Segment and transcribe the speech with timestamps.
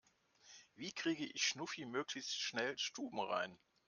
[0.73, 3.55] Wie kriege ich Schnuffi möglichst schnell stubenrein?